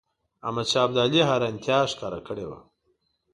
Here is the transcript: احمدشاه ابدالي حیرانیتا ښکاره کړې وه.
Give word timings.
احمدشاه 0.45 0.83
ابدالي 0.87 1.21
حیرانیتا 1.29 1.77
ښکاره 1.91 2.19
کړې 2.27 2.45
وه. 2.49 2.59